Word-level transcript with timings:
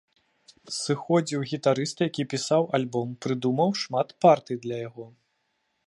Сыходзіў 0.83 1.43
гітарыст, 1.51 1.97
які 2.07 2.25
пісаў 2.33 2.63
альбом, 2.79 3.07
прыдумаў 3.27 3.69
шмат 3.83 4.07
партый 4.27 4.57
для 4.65 4.77
яго. 4.87 5.05